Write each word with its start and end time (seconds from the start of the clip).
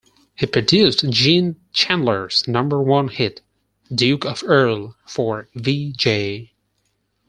He 0.33 0.47
produced 0.47 1.07
Gene 1.11 1.57
Chandler's 1.73 2.47
number 2.47 2.81
One 2.81 3.09
hit, 3.09 3.41
"Duke 3.93 4.25
Of 4.25 4.41
Earl" 4.43 4.95
for 5.05 5.47
Vee-Jay. 5.53 6.53